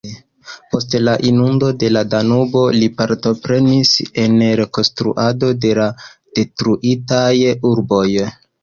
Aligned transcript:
Post 0.69 0.95
la 1.07 1.11
Inundo 1.31 1.69
de 1.83 1.91
la 1.97 2.03
Danubo 2.15 2.65
li 2.77 2.89
partoprenis 3.03 3.93
en 4.25 4.41
rekonstruado 4.63 5.55
de 5.67 5.75
la 5.83 5.89
detruitaj 6.41 7.33
urboj. 7.75 8.07